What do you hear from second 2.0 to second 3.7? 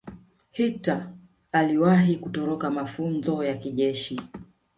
kutoroka mafunzo ya